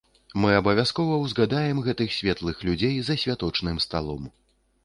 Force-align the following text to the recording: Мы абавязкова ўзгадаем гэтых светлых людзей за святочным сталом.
Мы 0.43 0.49
абавязкова 0.59 1.19
ўзгадаем 1.25 1.83
гэтых 1.87 2.15
светлых 2.17 2.65
людзей 2.71 2.99
за 3.11 3.19
святочным 3.25 3.77
сталом. 3.87 4.23